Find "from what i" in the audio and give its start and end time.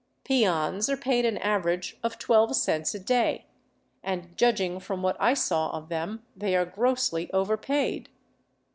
4.79-5.35